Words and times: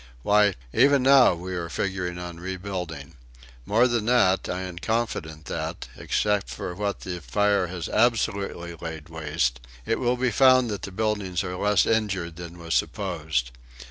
Why, 0.23 0.55
even 0.73 1.03
now 1.03 1.35
we 1.35 1.53
are 1.53 1.69
figuring 1.69 2.17
on 2.17 2.39
rebuilding. 2.39 3.17
More 3.67 3.87
than 3.87 4.07
that, 4.07 4.49
I 4.49 4.61
am 4.61 4.79
confident 4.79 5.45
that, 5.45 5.89
except 5.95 6.49
for 6.49 6.73
what 6.73 7.03
fire 7.03 7.67
has 7.67 7.87
absolutely 7.87 8.73
laid 8.73 9.09
waste, 9.09 9.59
it 9.85 9.99
will 9.99 10.17
be 10.17 10.31
found 10.31 10.71
that 10.71 10.81
the 10.81 10.91
buildings 10.91 11.43
are 11.43 11.55
less 11.55 11.85
injured 11.85 12.37
than 12.37 12.57
was 12.57 12.73
supposed. 12.73 13.51